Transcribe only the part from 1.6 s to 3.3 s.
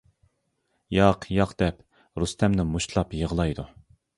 دەپ رۇستەمنى مۇشتلاپ